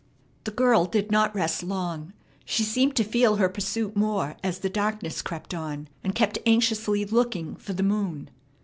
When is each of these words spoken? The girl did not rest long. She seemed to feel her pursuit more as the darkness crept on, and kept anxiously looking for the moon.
The 0.45 0.49
girl 0.51 0.85
did 0.85 1.11
not 1.11 1.35
rest 1.35 1.61
long. 1.61 2.11
She 2.43 2.63
seemed 2.63 2.95
to 2.95 3.03
feel 3.03 3.35
her 3.35 3.47
pursuit 3.47 3.95
more 3.95 4.35
as 4.43 4.57
the 4.57 4.67
darkness 4.67 5.21
crept 5.21 5.53
on, 5.53 5.89
and 6.03 6.15
kept 6.15 6.39
anxiously 6.43 7.05
looking 7.05 7.55
for 7.55 7.73
the 7.73 7.83
moon. 7.83 8.31